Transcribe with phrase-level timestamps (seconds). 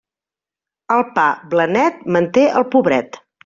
[0.95, 3.25] El pa blanet manté el pobret.